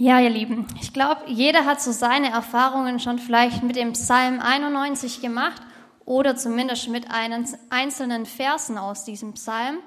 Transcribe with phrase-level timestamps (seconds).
[0.00, 4.38] Ja, ihr Lieben, ich glaube, jeder hat so seine Erfahrungen schon vielleicht mit dem Psalm
[4.38, 5.60] 91 gemacht
[6.04, 9.78] oder zumindest mit einen einzelnen Versen aus diesem Psalm.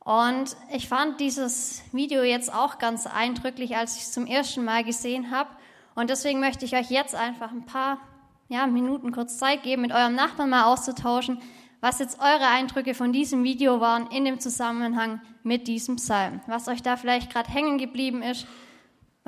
[0.00, 4.82] Und ich fand dieses Video jetzt auch ganz eindrücklich, als ich es zum ersten Mal
[4.82, 5.50] gesehen habe.
[5.94, 8.00] Und deswegen möchte ich euch jetzt einfach ein paar
[8.48, 11.40] ja, Minuten kurz Zeit geben, mit eurem Nachbarn mal auszutauschen,
[11.80, 16.40] was jetzt eure Eindrücke von diesem Video waren in dem Zusammenhang mit diesem Psalm.
[16.48, 18.48] Was euch da vielleicht gerade hängen geblieben ist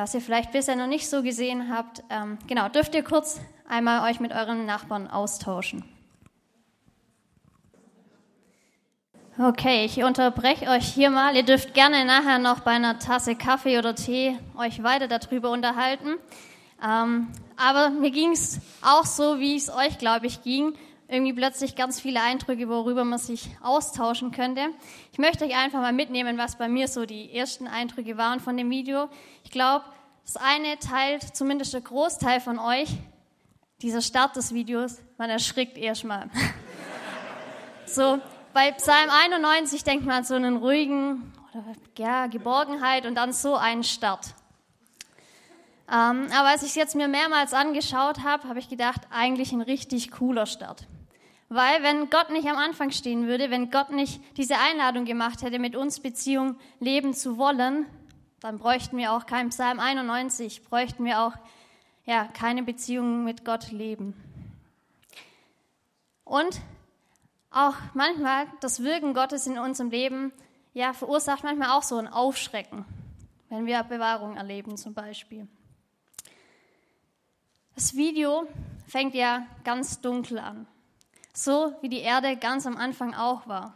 [0.00, 2.02] was ihr vielleicht bisher noch nicht so gesehen habt.
[2.08, 5.84] Ähm, genau, dürft ihr kurz einmal euch mit euren Nachbarn austauschen.
[9.38, 11.36] Okay, ich unterbreche euch hier mal.
[11.36, 16.16] Ihr dürft gerne nachher noch bei einer Tasse Kaffee oder Tee euch weiter darüber unterhalten.
[16.82, 17.28] Ähm,
[17.58, 20.72] aber mir ging es auch so, wie es euch, glaube ich, ging
[21.10, 24.68] irgendwie plötzlich ganz viele Eindrücke, worüber man sich austauschen könnte.
[25.12, 28.56] Ich möchte euch einfach mal mitnehmen, was bei mir so die ersten Eindrücke waren von
[28.56, 29.08] dem Video.
[29.42, 29.84] Ich glaube,
[30.24, 32.88] das eine teilt zumindest der Großteil von euch,
[33.82, 36.30] dieser Start des Videos, man erschrickt erstmal.
[37.86, 38.20] so,
[38.52, 41.64] bei Psalm 91 denkt man an so einen ruhigen, oder,
[41.98, 44.34] ja, Geborgenheit und dann so einen Start.
[45.90, 49.60] Ähm, aber als ich es jetzt mir mehrmals angeschaut habe, habe ich gedacht, eigentlich ein
[49.60, 50.86] richtig cooler Start.
[51.52, 55.58] Weil wenn Gott nicht am Anfang stehen würde, wenn Gott nicht diese Einladung gemacht hätte,
[55.58, 57.86] mit uns Beziehung leben zu wollen,
[58.38, 61.32] dann bräuchten wir auch kein Psalm 91, bräuchten wir auch
[62.04, 64.14] ja, keine Beziehung mit Gott leben.
[66.22, 66.60] Und
[67.50, 70.32] auch manchmal das Wirken Gottes in unserem Leben
[70.72, 72.84] ja, verursacht manchmal auch so ein Aufschrecken,
[73.48, 75.48] wenn wir Bewahrung erleben zum Beispiel.
[77.74, 78.46] Das Video
[78.86, 80.68] fängt ja ganz dunkel an
[81.32, 83.74] so wie die Erde ganz am Anfang auch war.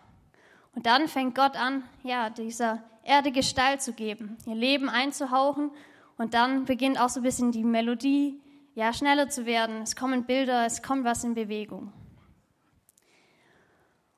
[0.74, 5.70] Und dann fängt Gott an, ja, dieser Erde Gestalt zu geben, ihr Leben einzuhauchen
[6.16, 8.41] und dann beginnt auch so ein bisschen die Melodie,
[8.74, 9.83] ja, schneller zu werden.
[9.83, 11.92] Es kommen Bilder, es kommt was in Bewegung.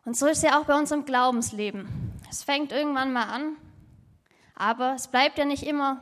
[0.04, 1.88] Und so ist es ja auch bei unserem Glaubensleben.
[2.30, 3.56] Es fängt irgendwann mal an,
[4.54, 6.00] aber es bleibt ja nicht immer,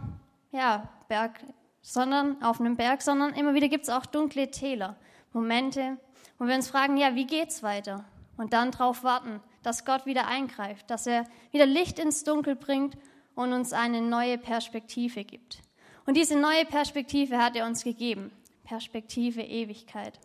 [0.52, 1.40] ja, Berg,
[1.80, 4.96] sondern auf einem Berg, sondern immer wieder gibt es auch dunkle Täler,
[5.32, 5.96] Momente,
[6.44, 8.04] und wir uns fragen, ja, wie geht's weiter?
[8.36, 12.98] Und dann darauf warten, dass Gott wieder eingreift, dass er wieder Licht ins Dunkel bringt
[13.34, 15.62] und uns eine neue Perspektive gibt.
[16.04, 18.30] Und diese neue Perspektive hat er uns gegeben.
[18.62, 20.20] Perspektive Ewigkeit.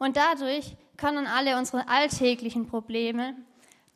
[0.00, 3.36] Und dadurch können alle unsere alltäglichen Probleme,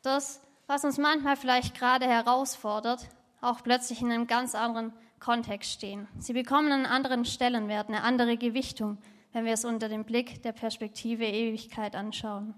[0.01, 3.09] das, was uns manchmal vielleicht gerade herausfordert,
[3.41, 6.07] auch plötzlich in einem ganz anderen Kontext stehen.
[6.19, 8.97] Sie bekommen einen anderen Stellenwert, eine andere Gewichtung,
[9.33, 12.53] wenn wir es unter dem Blick der Perspektive Ewigkeit anschauen.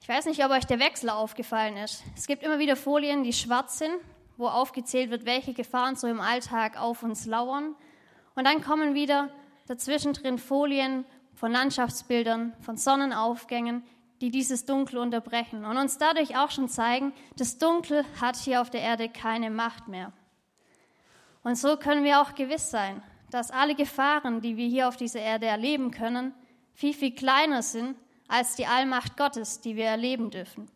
[0.00, 2.02] Ich weiß nicht, ob euch der Wechsel aufgefallen ist.
[2.14, 3.94] Es gibt immer wieder Folien, die schwarz sind,
[4.36, 7.74] wo aufgezählt wird, welche Gefahren so im Alltag auf uns lauern.
[8.34, 9.30] Und dann kommen wieder
[9.66, 13.82] dazwischen drin Folien von Landschaftsbildern, von Sonnenaufgängen,
[14.20, 18.70] die dieses Dunkel unterbrechen und uns dadurch auch schon zeigen, das Dunkel hat hier auf
[18.70, 20.12] der Erde keine Macht mehr.
[21.42, 23.02] Und so können wir auch gewiss sein,
[23.34, 26.32] dass alle Gefahren, die wir hier auf dieser Erde erleben können,
[26.72, 27.96] viel, viel kleiner sind
[28.28, 30.70] als die Allmacht Gottes, die wir erleben dürfen.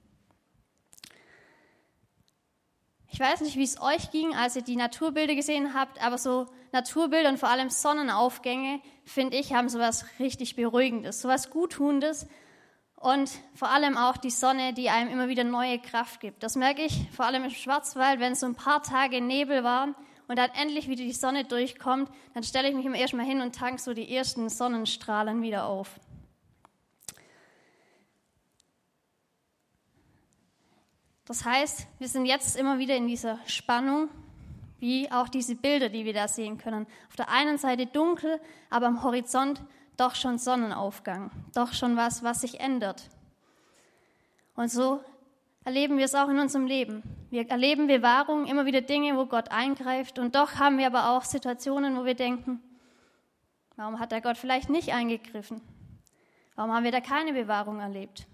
[3.10, 6.46] Ich weiß nicht, wie es euch ging, als ihr die Naturbilder gesehen habt, aber so
[6.72, 12.26] Naturbilder und vor allem Sonnenaufgänge, finde ich, haben sowas richtig Beruhigendes, sowas Guttunendes
[12.96, 16.42] und vor allem auch die Sonne, die einem immer wieder neue Kraft gibt.
[16.42, 19.94] Das merke ich vor allem im Schwarzwald, wenn so ein paar Tage Nebel waren
[20.28, 23.54] und dann endlich wieder die Sonne durchkommt, dann stelle ich mich immer erstmal hin und
[23.54, 25.98] tank so die ersten Sonnenstrahlen wieder auf.
[31.24, 34.08] Das heißt, wir sind jetzt immer wieder in dieser Spannung,
[34.78, 36.86] wie auch diese Bilder, die wir da sehen können.
[37.08, 38.40] Auf der einen Seite dunkel,
[38.70, 39.60] aber am Horizont
[39.96, 43.10] doch schon Sonnenaufgang, doch schon was, was sich ändert.
[44.54, 45.00] Und so
[45.68, 47.02] erleben wir es auch in unserem Leben.
[47.28, 50.18] Wir erleben Bewahrung, immer wieder Dinge, wo Gott eingreift.
[50.18, 52.62] Und doch haben wir aber auch Situationen, wo wir denken,
[53.76, 55.60] warum hat der Gott vielleicht nicht eingegriffen?
[56.56, 58.26] Warum haben wir da keine Bewahrung erlebt?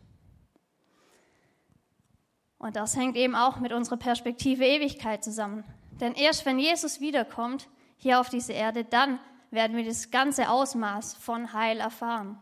[2.59, 5.65] Und das hängt eben auch mit unserer Perspektive Ewigkeit zusammen.
[6.01, 9.19] Denn erst wenn Jesus wiederkommt, hier auf diese Erde, dann
[9.51, 12.39] werden wir das ganze Ausmaß von Heil erfahren.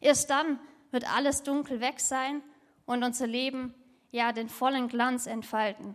[0.00, 0.60] Erst dann
[0.92, 2.40] wird alles dunkel weg sein
[2.86, 3.74] und unser Leben
[4.10, 5.94] ja den vollen Glanz entfalten.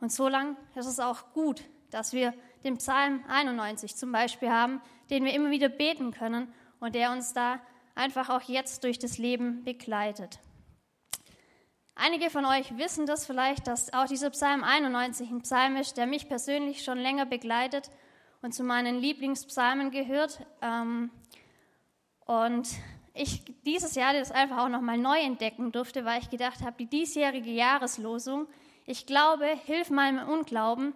[0.00, 2.32] Und so lang ist es auch gut, dass wir
[2.64, 4.80] den Psalm 91 zum Beispiel haben,
[5.10, 7.60] den wir immer wieder beten können und der uns da
[7.94, 10.38] einfach auch jetzt durch das Leben begleitet.
[11.94, 16.06] Einige von euch wissen das vielleicht, dass auch dieser Psalm 91 ein Psalm ist, der
[16.06, 17.90] mich persönlich schon länger begleitet
[18.40, 20.40] und zu meinen Lieblingspsalmen gehört.
[20.62, 21.10] Ähm,
[22.24, 22.68] und
[23.14, 26.86] ich dieses Jahr das einfach auch nochmal neu entdecken durfte, weil ich gedacht habe, die
[26.86, 28.46] diesjährige Jahreslosung,
[28.86, 30.94] ich glaube, hilf meinem Unglauben,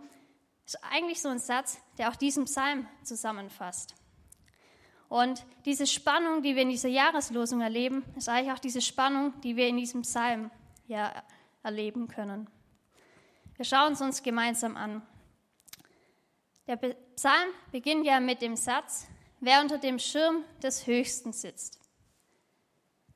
[0.66, 3.94] ist eigentlich so ein Satz, der auch diesen Psalm zusammenfasst.
[5.08, 9.56] Und diese Spannung, die wir in dieser Jahreslosung erleben, ist eigentlich auch diese Spannung, die
[9.56, 10.50] wir in diesem Psalm
[10.87, 11.12] ja,
[11.62, 12.49] erleben können.
[13.56, 15.02] Wir schauen es uns gemeinsam an.
[16.67, 19.06] Der Psalm beginnt ja mit dem Satz,
[19.40, 21.83] wer unter dem Schirm des Höchsten sitzt.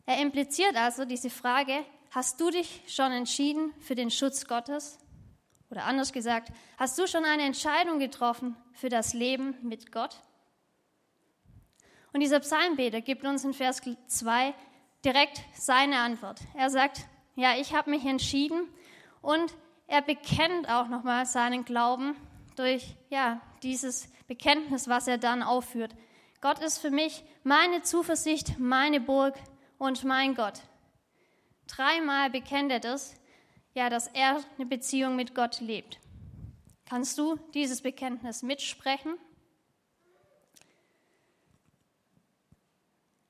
[0.08, 4.98] Er impliziert also diese Frage, hast du dich schon entschieden für den Schutz Gottes?
[5.70, 10.16] Oder anders gesagt, hast du schon eine Entscheidung getroffen für das Leben mit Gott?
[12.14, 14.54] Und dieser Psalmbeter gibt uns in Vers 2
[15.04, 16.40] direkt seine Antwort.
[16.54, 17.02] Er sagt,
[17.36, 18.66] ja, ich habe mich entschieden
[19.20, 19.52] und
[19.88, 22.16] er bekennt auch nochmal seinen Glauben
[22.56, 25.94] durch ja, dieses Bekenntnis, was er dann aufführt.
[26.40, 29.34] Gott ist für mich meine Zuversicht, meine Burg
[29.78, 30.60] und mein Gott.
[31.66, 33.14] Dreimal bekennt er das,
[33.74, 35.98] ja, dass er eine Beziehung mit Gott lebt.
[36.84, 39.14] Kannst du dieses Bekenntnis mitsprechen?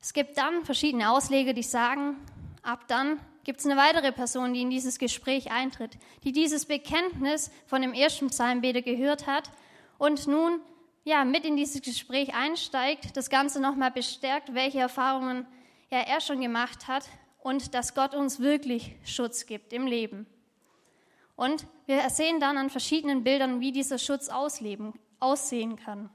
[0.01, 2.17] Es gibt dann verschiedene Ausleger, die sagen,
[2.63, 7.51] ab dann gibt es eine weitere Person, die in dieses Gespräch eintritt, die dieses Bekenntnis
[7.67, 9.51] von dem ersten Psalmbeter gehört hat
[9.99, 10.61] und nun
[11.05, 15.47] ja mit in dieses Gespräch einsteigt, das Ganze nochmal bestärkt, welche Erfahrungen
[15.91, 17.09] ja, er schon gemacht hat
[17.41, 20.27] und dass Gott uns wirklich Schutz gibt im Leben.
[21.37, 26.11] Und wir sehen dann an verschiedenen Bildern, wie dieser Schutz ausleben, aussehen kann.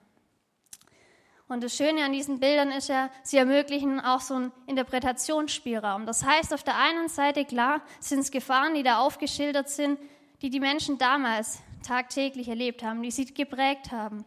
[1.47, 6.05] Und das Schöne an diesen Bildern ist ja, sie ermöglichen auch so einen Interpretationsspielraum.
[6.05, 9.99] Das heißt, auf der einen Seite, klar, sind es Gefahren, die da aufgeschildert sind,
[10.41, 14.25] die die Menschen damals tagtäglich erlebt haben, die sie geprägt haben.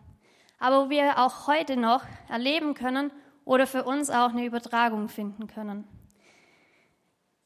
[0.59, 3.11] Aber wo wir auch heute noch erleben können
[3.47, 5.85] oder für uns auch eine Übertragung finden können.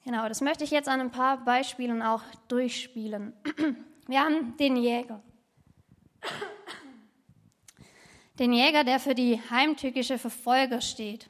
[0.05, 3.35] Genau, das möchte ich jetzt an ein paar Beispielen auch durchspielen.
[4.09, 5.23] Wir haben den Jäger.
[8.39, 11.29] Den Jäger, der für die heimtückische Verfolger steht.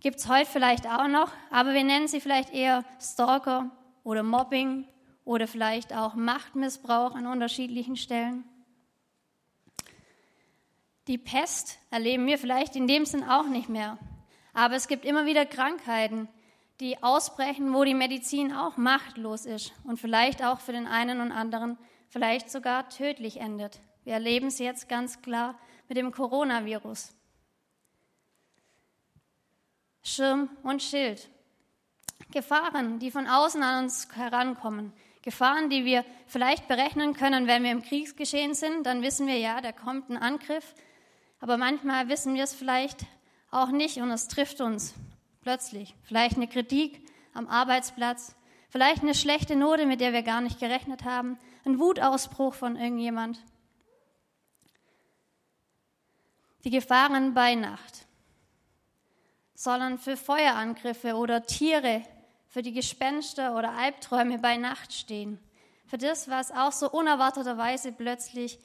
[0.00, 3.70] Gibt es heute vielleicht auch noch, aber wir nennen sie vielleicht eher Stalker
[4.02, 4.88] oder Mobbing
[5.26, 8.44] oder vielleicht auch Machtmissbrauch an unterschiedlichen Stellen.
[11.10, 13.98] Die Pest erleben wir vielleicht in dem Sinn auch nicht mehr.
[14.52, 16.28] Aber es gibt immer wieder Krankheiten,
[16.78, 21.32] die ausbrechen, wo die Medizin auch machtlos ist und vielleicht auch für den einen und
[21.32, 21.78] anderen
[22.10, 23.80] vielleicht sogar tödlich endet.
[24.04, 25.58] Wir erleben es jetzt ganz klar
[25.88, 27.12] mit dem Coronavirus.
[30.04, 31.28] Schirm und Schild.
[32.30, 34.92] Gefahren, die von außen an uns herankommen.
[35.22, 38.86] Gefahren, die wir vielleicht berechnen können, wenn wir im Kriegsgeschehen sind.
[38.86, 40.72] Dann wissen wir, ja, da kommt ein Angriff.
[41.40, 43.06] Aber manchmal wissen wir es vielleicht
[43.50, 44.94] auch nicht und es trifft uns
[45.42, 45.94] plötzlich.
[46.02, 47.02] Vielleicht eine Kritik
[47.32, 48.36] am Arbeitsplatz,
[48.68, 53.38] vielleicht eine schlechte Note, mit der wir gar nicht gerechnet haben, ein Wutausbruch von irgendjemand.
[56.64, 58.06] Die Gefahren bei Nacht
[59.54, 62.02] sollen für Feuerangriffe oder Tiere,
[62.48, 65.38] für die Gespenster oder Albträume bei Nacht stehen.
[65.86, 68.58] Für das, was auch so unerwarteterweise plötzlich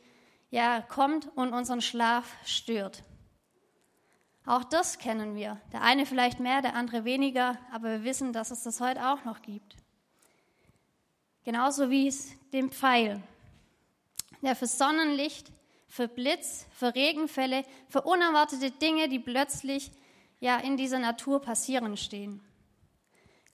[0.49, 3.03] ja, kommt und unseren Schlaf stört.
[4.45, 5.59] Auch das kennen wir.
[5.73, 9.25] Der eine vielleicht mehr, der andere weniger, aber wir wissen, dass es das heute auch
[9.25, 9.75] noch gibt.
[11.43, 13.21] Genauso wie es den Pfeil,
[14.41, 15.51] der für Sonnenlicht
[15.95, 19.91] für Blitz, für Regenfälle, für unerwartete Dinge, die plötzlich
[20.41, 22.41] ja in dieser Natur passieren stehen.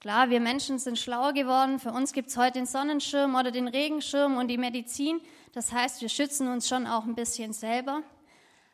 [0.02, 1.78] Klar, wir Menschen sind schlauer geworden.
[1.78, 5.22] Für uns gibt es heute den Sonnenschirm oder den Regenschirm und die Medizin.
[5.54, 8.02] Das heißt, wir schützen uns schon auch ein bisschen selber.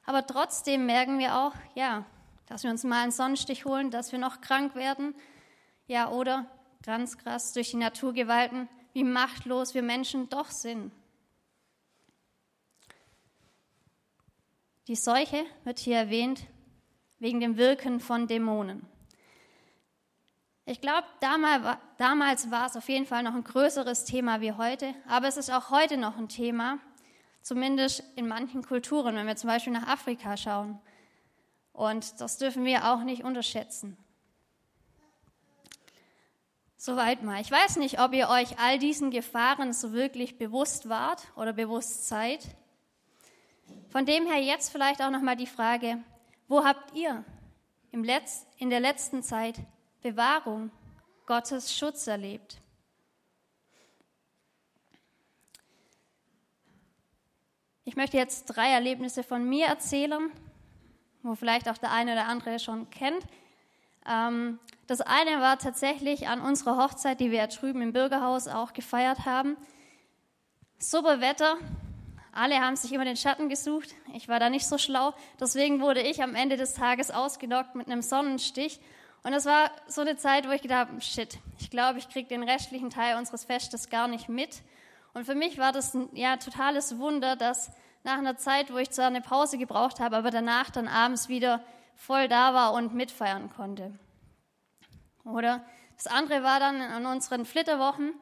[0.05, 2.05] Aber trotzdem merken wir auch, ja,
[2.45, 5.13] dass wir uns mal einen Sonnenstich holen, dass wir noch krank werden.
[5.87, 6.45] Ja, oder
[6.81, 10.93] ganz krass durch die Naturgewalten, wie machtlos wir Menschen doch sind.
[14.87, 16.45] Die Seuche wird hier erwähnt
[17.19, 18.87] wegen dem Wirken von Dämonen.
[20.69, 21.07] Ich glaube,
[21.97, 25.49] damals war es auf jeden Fall noch ein größeres Thema wie heute, aber es ist
[25.49, 26.79] auch heute noch ein Thema,
[27.41, 30.77] zumindest in manchen Kulturen, wenn wir zum Beispiel nach Afrika schauen.
[31.71, 33.97] Und das dürfen wir auch nicht unterschätzen.
[36.75, 37.39] Soweit mal.
[37.39, 42.09] Ich weiß nicht, ob ihr euch all diesen Gefahren so wirklich bewusst wart oder bewusst
[42.09, 42.45] seid.
[43.87, 45.99] Von dem her jetzt vielleicht auch nochmal die Frage,
[46.49, 47.23] wo habt ihr
[47.91, 49.55] in der letzten Zeit
[50.01, 50.71] Bewahrung,
[51.25, 52.57] Gottes Schutz erlebt.
[57.83, 60.31] Ich möchte jetzt drei Erlebnisse von mir erzählen,
[61.23, 63.25] wo vielleicht auch der eine oder andere schon kennt.
[64.05, 68.73] Ähm, das eine war tatsächlich an unserer Hochzeit, die wir ja drüben im Bürgerhaus auch
[68.73, 69.57] gefeiert haben.
[70.79, 71.57] Super Wetter,
[72.31, 73.95] alle haben sich immer den Schatten gesucht.
[74.13, 75.15] Ich war da nicht so schlau.
[75.39, 78.79] Deswegen wurde ich am Ende des Tages ausgenockt mit einem Sonnenstich
[79.23, 82.29] und es war so eine Zeit, wo ich gedacht habe, shit, ich glaube, ich kriege
[82.29, 84.61] den restlichen Teil unseres Festes gar nicht mit.
[85.13, 87.71] Und für mich war das ein ja, totales Wunder, dass
[88.03, 91.61] nach einer Zeit, wo ich zwar eine Pause gebraucht habe, aber danach dann abends wieder
[91.95, 93.97] voll da war und mitfeiern konnte.
[95.25, 95.65] Oder
[95.97, 98.13] das andere war dann an unseren Flitterwochen.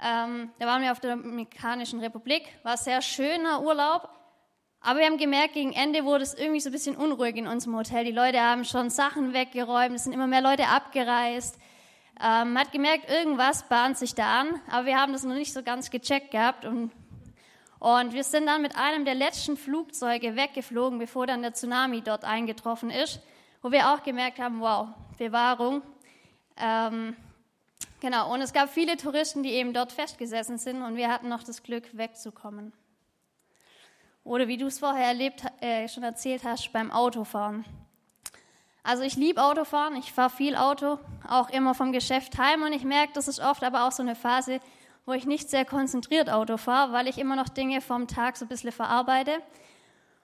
[0.00, 4.08] Ähm, da waren wir auf der Dominikanischen Republik, war sehr schöner Urlaub,
[4.80, 7.76] aber wir haben gemerkt, gegen Ende wurde es irgendwie so ein bisschen unruhig in unserem
[7.76, 8.04] Hotel.
[8.04, 11.58] Die Leute haben schon Sachen weggeräumt, es sind immer mehr Leute abgereist.
[12.20, 15.62] Ähm, hat gemerkt, irgendwas bahnt sich da an, aber wir haben das noch nicht so
[15.62, 16.64] ganz gecheckt gehabt.
[16.64, 16.90] Und,
[17.78, 22.24] und wir sind dann mit einem der letzten Flugzeuge weggeflogen, bevor dann der Tsunami dort
[22.24, 23.20] eingetroffen ist,
[23.62, 25.82] wo wir auch gemerkt haben, wow, Bewahrung.
[26.56, 27.16] Ähm,
[28.00, 31.42] Genau, und es gab viele Touristen, die eben dort festgesessen sind und wir hatten noch
[31.42, 32.72] das Glück, wegzukommen.
[34.28, 37.64] Oder wie du es vorher erlebt, äh, schon erzählt hast, beim Autofahren.
[38.82, 42.84] Also ich liebe Autofahren, ich fahre viel Auto, auch immer vom Geschäft heim und ich
[42.84, 44.60] merke, das ist oft aber auch so eine Phase,
[45.06, 48.44] wo ich nicht sehr konzentriert Auto fahre, weil ich immer noch Dinge vom Tag so
[48.44, 49.32] ein bisschen verarbeite.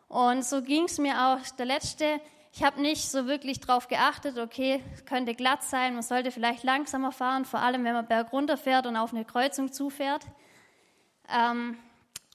[0.08, 2.20] Und so ging es mir auch der letzte
[2.56, 7.11] ich habe nicht so wirklich darauf geachtet, okay, könnte glatt sein, man sollte vielleicht langsamer
[7.11, 10.25] fahren, vor allem wenn man bergunter fährt und auf eine Kreuzung zufährt.
[11.28, 11.76] Ähm,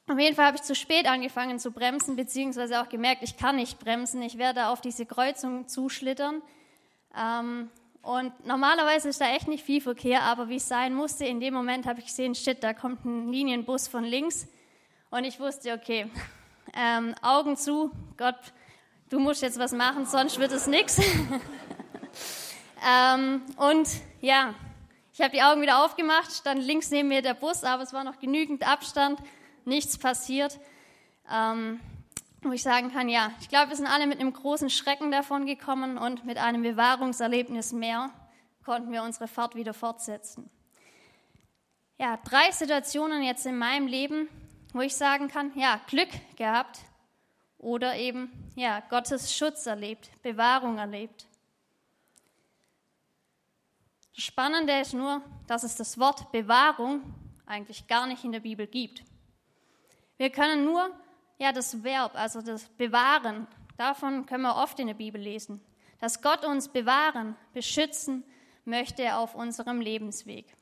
[0.09, 3.55] auf jeden Fall habe ich zu spät angefangen zu bremsen, beziehungsweise auch gemerkt, ich kann
[3.57, 6.41] nicht bremsen, ich werde auf diese Kreuzung zuschlittern.
[7.17, 7.69] Ähm,
[8.01, 11.53] und normalerweise ist da echt nicht viel Verkehr, aber wie es sein musste, in dem
[11.53, 14.47] Moment habe ich gesehen, shit, da kommt ein Linienbus von links.
[15.11, 16.09] Und ich wusste, okay,
[16.73, 18.37] ähm, Augen zu, Gott
[19.09, 20.99] du musst jetzt was machen, sonst wird es nichts.
[22.87, 23.87] ähm, und
[24.21, 24.53] ja,
[25.13, 28.03] ich habe die Augen wieder aufgemacht, stand links neben mir der Bus, aber es war
[28.03, 29.19] noch genügend Abstand,
[29.69, 30.59] nichts passiert.
[31.31, 31.79] Ähm,
[32.41, 35.45] wo ich sagen kann, ja, ich glaube, wir sind alle mit einem großen Schrecken davon
[35.45, 38.11] gekommen und mit einem Bewahrungserlebnis mehr
[38.63, 40.49] konnten wir unsere Fahrt wieder fortsetzen.
[41.97, 44.29] Ja, drei Situationen jetzt in meinem Leben,
[44.73, 46.79] wo ich sagen kann, ja, Glück gehabt,
[47.59, 51.27] oder eben ja, Gottes Schutz erlebt, Bewahrung erlebt.
[54.15, 57.01] Das Spannende ist nur, dass es das Wort Bewahrung
[57.45, 59.03] eigentlich gar nicht in der Bibel gibt.
[60.19, 60.91] Wir können nur
[61.37, 63.47] ja, das Verb, also das Bewahren,
[63.77, 65.61] davon können wir oft in der Bibel lesen,
[66.01, 68.25] dass Gott uns bewahren, beschützen
[68.65, 70.53] möchte auf unserem Lebensweg.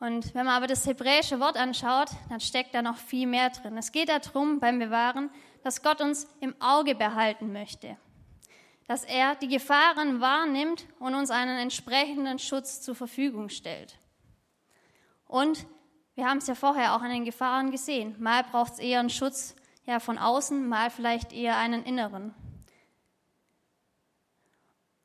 [0.00, 3.78] Und wenn man aber das hebräische Wort anschaut, dann steckt da noch viel mehr drin.
[3.78, 5.30] Es geht darum beim Bewahren,
[5.62, 7.96] dass Gott uns im Auge behalten möchte.
[8.88, 14.00] Dass er die Gefahren wahrnimmt und uns einen entsprechenden Schutz zur Verfügung stellt.
[15.28, 15.64] Und
[16.14, 18.14] wir haben es ja vorher auch an den Gefahren gesehen.
[18.20, 22.34] Mal braucht es eher einen Schutz ja, von außen, mal vielleicht eher einen inneren.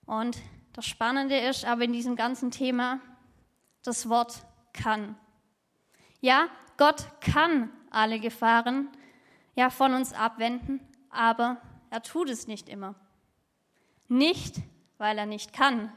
[0.05, 0.37] Und
[0.73, 2.99] das Spannende ist aber in diesem ganzen Thema
[3.83, 5.17] das Wort kann.
[6.21, 6.47] Ja,
[6.77, 8.89] Gott kann alle Gefahren
[9.55, 11.57] ja von uns abwenden, aber
[11.89, 12.95] er tut es nicht immer.
[14.07, 14.57] Nicht,
[14.97, 15.91] weil er nicht kann,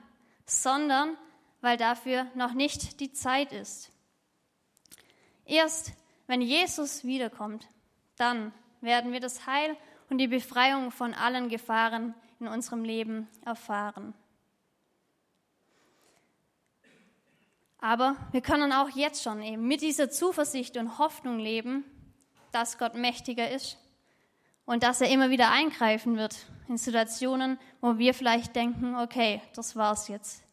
[0.46, 1.16] sondern
[1.60, 3.91] weil dafür noch nicht die Zeit ist.
[5.46, 5.92] Erst
[6.26, 7.68] wenn Jesus wiederkommt,
[8.16, 9.76] dann werden wir das Heil
[10.08, 14.14] und die Befreiung von allen Gefahren in unserem Leben erfahren.
[17.78, 21.84] Aber wir können auch jetzt schon eben mit dieser Zuversicht und Hoffnung leben,
[22.52, 23.76] dass Gott mächtiger ist
[24.64, 29.74] und dass er immer wieder eingreifen wird in Situationen, wo wir vielleicht denken, okay, das
[29.74, 30.44] war's jetzt.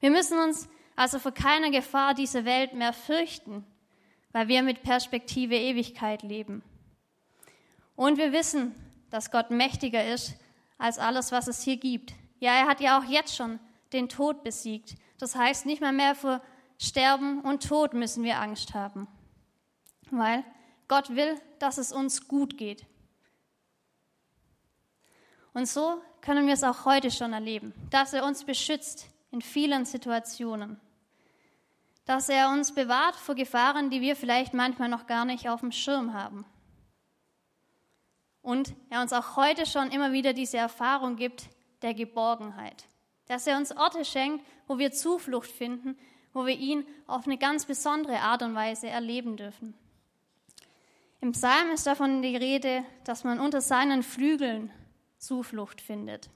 [0.00, 3.64] Wir müssen uns also vor keiner Gefahr dieser Welt mehr fürchten,
[4.34, 6.64] weil wir mit Perspektive Ewigkeit leben.
[7.94, 8.74] Und wir wissen,
[9.10, 10.34] dass Gott mächtiger ist
[10.76, 12.14] als alles, was es hier gibt.
[12.40, 13.60] Ja, er hat ja auch jetzt schon
[13.92, 14.96] den Tod besiegt.
[15.18, 16.42] Das heißt, nicht mal mehr für
[16.78, 19.06] Sterben und Tod müssen wir Angst haben,
[20.10, 20.42] weil
[20.88, 22.84] Gott will, dass es uns gut geht.
[25.52, 29.84] Und so können wir es auch heute schon erleben, dass er uns beschützt in vielen
[29.84, 30.80] Situationen,
[32.04, 35.72] dass er uns bewahrt vor Gefahren, die wir vielleicht manchmal noch gar nicht auf dem
[35.72, 36.44] Schirm haben.
[38.42, 41.48] Und er uns auch heute schon immer wieder diese Erfahrung gibt
[41.80, 42.84] der Geborgenheit,
[43.26, 45.96] dass er uns Orte schenkt, wo wir Zuflucht finden,
[46.34, 49.74] wo wir ihn auf eine ganz besondere Art und Weise erleben dürfen.
[51.22, 54.70] Im Psalm ist davon die Rede, dass man unter seinen Flügeln
[55.16, 56.28] Zuflucht findet.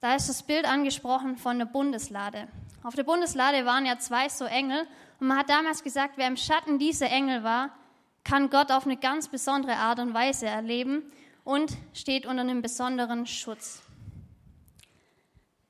[0.00, 2.48] Da ist das Bild angesprochen von der Bundeslade.
[2.86, 4.86] Auf der Bundeslade waren ja zwei so Engel
[5.18, 7.76] und man hat damals gesagt, wer im Schatten dieser Engel war,
[8.22, 11.02] kann Gott auf eine ganz besondere Art und Weise erleben
[11.42, 13.82] und steht unter einem besonderen Schutz.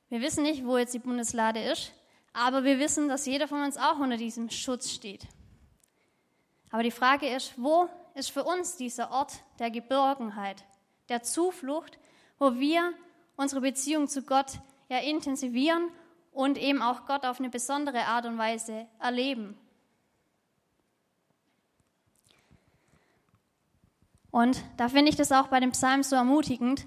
[0.09, 1.91] Wir wissen nicht, wo jetzt die Bundeslade ist,
[2.33, 5.25] aber wir wissen, dass jeder von uns auch unter diesem Schutz steht.
[6.69, 10.63] Aber die Frage ist, wo ist für uns dieser Ort der Geborgenheit,
[11.09, 11.97] der Zuflucht,
[12.37, 12.93] wo wir
[13.37, 15.89] unsere Beziehung zu Gott ja intensivieren
[16.37, 19.57] und eben auch Gott auf eine besondere Art und Weise erleben.
[24.29, 26.85] Und da finde ich das auch bei dem Psalm so ermutigend,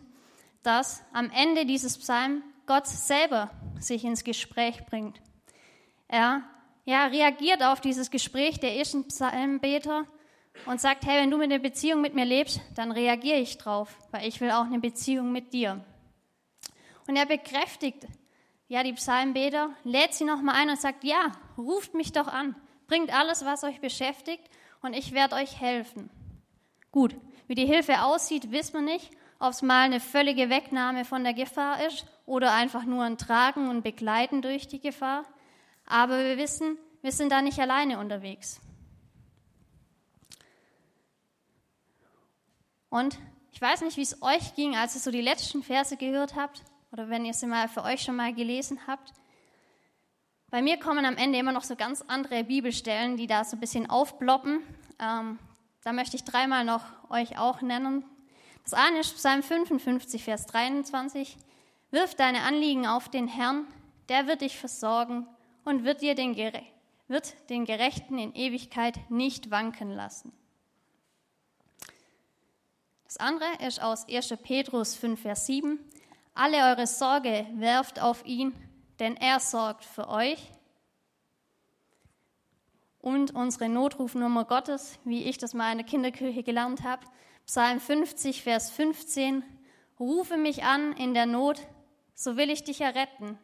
[0.62, 5.20] dass am Ende dieses Psalm Gott selber sich ins Gespräch bringt.
[6.06, 6.44] Er
[6.84, 10.04] ja, reagiert auf dieses Gespräch der ersten Psalmbeter
[10.66, 13.96] und sagt, hey, wenn du mit einer Beziehung mit mir lebst, dann reagiere ich drauf,
[14.12, 15.84] weil ich will auch eine Beziehung mit dir.
[17.08, 18.06] Und er bekräftigt
[18.70, 22.54] ja die Psalmbeter, lädt sie nochmal ein und sagt, ja, ruft mich doch an,
[22.86, 24.48] bringt alles, was euch beschäftigt
[24.80, 26.08] und ich werde euch helfen.
[26.92, 27.16] Gut,
[27.48, 29.10] wie die Hilfe aussieht, wissen wir nicht,
[29.40, 33.68] ob es mal eine völlige Wegnahme von der Gefahr ist oder einfach nur ein Tragen
[33.68, 35.24] und Begleiten durch die Gefahr.
[35.84, 38.60] Aber wir wissen, wir sind da nicht alleine unterwegs.
[42.88, 43.18] Und
[43.50, 46.62] ich weiß nicht, wie es euch ging, als ihr so die letzten Verse gehört habt
[46.92, 49.12] oder wenn ihr sie mal für euch schon mal gelesen habt.
[50.50, 53.60] Bei mir kommen am Ende immer noch so ganz andere Bibelstellen, die da so ein
[53.60, 54.62] bisschen aufploppen.
[54.98, 55.38] Ähm,
[55.84, 58.04] da möchte ich dreimal noch euch auch nennen.
[58.64, 61.36] Das eine ist Psalm 55, Vers 23.
[61.92, 63.66] Wirf deine Anliegen auf den Herrn,
[64.08, 65.26] der wird dich versorgen
[65.64, 66.62] und wird dir den, Gere
[67.08, 70.32] wird den Gerechten in Ewigkeit nicht wanken lassen.
[73.04, 74.34] Das andere ist aus 1.
[74.42, 75.80] Petrus 5, Vers 7.
[76.42, 78.54] Alle eure Sorge werft auf ihn,
[78.98, 80.40] denn er sorgt für euch.
[82.98, 87.04] Und unsere Notrufnummer Gottes, wie ich das mal in der Kinderkirche gelernt habe,
[87.44, 89.44] Psalm 50, Vers 15.
[89.98, 91.60] Rufe mich an in der Not,
[92.14, 93.36] so will ich dich erretten,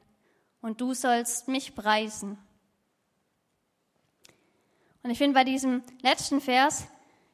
[0.63, 2.39] und du sollst mich preisen.
[5.03, 6.87] Und ich finde, bei diesem letzten Vers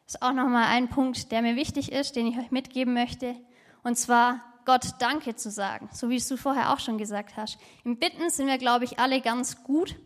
[0.08, 3.36] ist auch nochmal ein Punkt, der mir wichtig ist, den ich euch mitgeben möchte,
[3.84, 7.58] und zwar Gott Danke zu sagen, so wie es du vorher auch schon gesagt hast.
[7.84, 9.96] Im Bitten sind wir, glaube ich, alle ganz gut.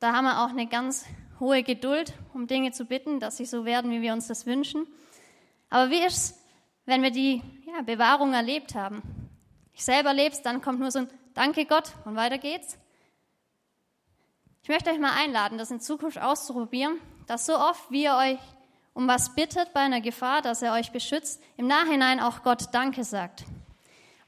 [0.00, 1.04] Da haben wir auch eine ganz
[1.38, 4.86] hohe Geduld, um Dinge zu bitten, dass sie so werden, wie wir uns das wünschen.
[5.70, 6.38] Aber wie ist es,
[6.86, 9.02] wenn wir die ja, Bewahrung erlebt haben?
[9.72, 12.78] Ich selber erlebe es, dann kommt nur so ein Danke Gott und weiter geht's.
[14.62, 18.38] Ich möchte euch mal einladen, das in Zukunft auszuprobieren, dass so oft, wie ihr euch
[18.94, 23.04] um was bittet bei einer Gefahr, dass er euch beschützt, im Nachhinein auch Gott Danke
[23.04, 23.44] sagt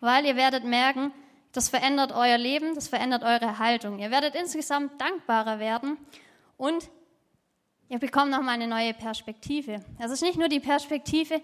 [0.04, 1.12] weil ihr werdet merken,
[1.52, 3.98] das verändert euer Leben, das verändert eure Haltung.
[3.98, 5.96] Ihr werdet insgesamt dankbarer werden
[6.56, 6.90] und
[7.88, 9.84] ihr bekommt nochmal eine neue Perspektive.
[9.98, 11.40] Es ist nicht nur die Perspektive,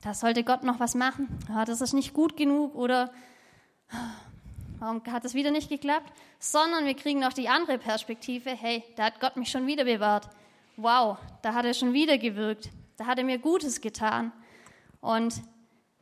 [0.00, 3.12] da sollte Gott noch was machen, ja, das ist nicht gut genug oder
[4.78, 9.04] warum hat es wieder nicht geklappt, sondern wir kriegen noch die andere Perspektive, hey, da
[9.04, 10.28] hat Gott mich schon wieder bewahrt.
[10.76, 14.32] Wow, da hat er schon wieder gewirkt, da hat er mir Gutes getan.
[15.02, 15.42] Und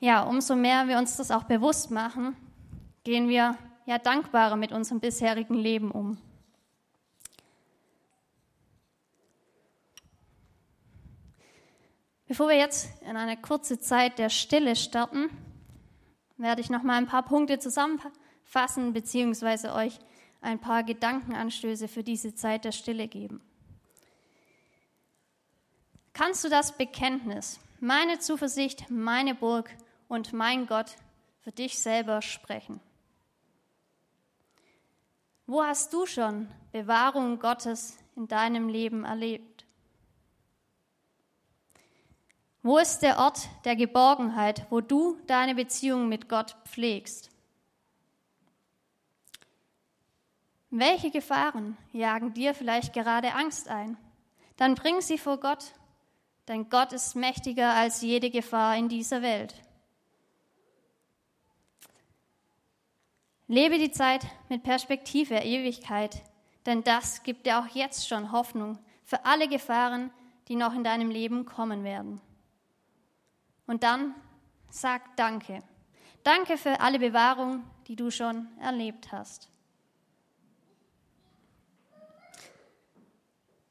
[0.00, 2.37] ja, umso mehr wir uns das auch bewusst machen,
[3.04, 3.56] gehen wir
[3.87, 6.18] ja dankbarer mit unserem bisherigen Leben um.
[12.26, 15.30] Bevor wir jetzt in eine kurze Zeit der Stille starten,
[16.37, 19.98] werde ich noch mal ein paar Punkte zusammenfassen beziehungsweise euch
[20.42, 23.40] ein paar Gedankenanstöße für diese Zeit der Stille geben.
[26.12, 29.70] Kannst du das Bekenntnis, meine Zuversicht, meine Burg
[30.09, 30.97] und mein Gott
[31.40, 32.81] für dich selber sprechen.
[35.47, 39.64] Wo hast du schon Bewahrung Gottes in deinem Leben erlebt?
[42.62, 47.31] Wo ist der Ort der Geborgenheit, wo du deine Beziehung mit Gott pflegst?
[50.71, 53.97] Welche Gefahren jagen dir vielleicht gerade Angst ein?
[54.59, 55.73] Dann bring sie vor Gott,
[56.47, 59.55] denn Gott ist mächtiger als jede Gefahr in dieser Welt.
[63.50, 66.22] Lebe die Zeit mit Perspektive Ewigkeit,
[66.66, 70.11] denn das gibt dir auch jetzt schon Hoffnung für alle Gefahren,
[70.48, 72.20] die noch in deinem Leben kommen werden.
[73.66, 74.14] Und dann
[74.68, 75.61] sag Danke.
[76.24, 79.48] Danke für alle Bewahrung, die du schon erlebt hast.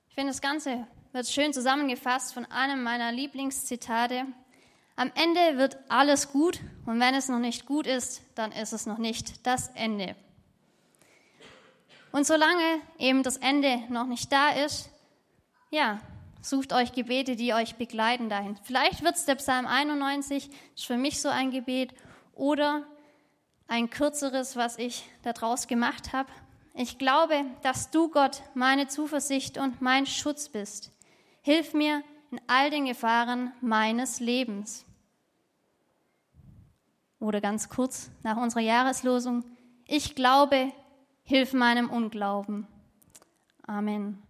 [0.09, 4.25] Ich finde, das Ganze wird schön zusammengefasst von einem meiner Lieblingszitate.
[4.97, 8.85] Am Ende wird alles gut und wenn es noch nicht gut ist, dann ist es
[8.85, 10.15] noch nicht das Ende.
[12.11, 14.89] Und solange eben das Ende noch nicht da ist,
[15.69, 16.01] ja,
[16.41, 18.57] sucht euch Gebete, die euch begleiten dahin.
[18.63, 21.93] Vielleicht wird es der Psalm 91, ist für mich so ein Gebet,
[22.37, 22.83] oder
[23.67, 26.31] ein kürzeres, was ich daraus gemacht habe.
[26.73, 30.91] Ich glaube, dass du Gott meine Zuversicht und mein Schutz bist.
[31.41, 34.85] Hilf mir in all den Gefahren meines Lebens.
[37.19, 39.43] Oder ganz kurz nach unserer Jahreslosung,
[39.85, 40.71] ich glaube,
[41.23, 42.67] hilf meinem Unglauben.
[43.65, 44.26] Amen.